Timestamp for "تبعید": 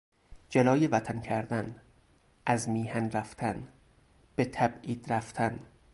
4.45-5.13